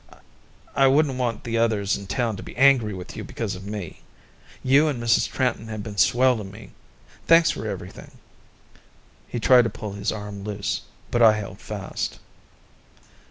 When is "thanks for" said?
7.27-7.67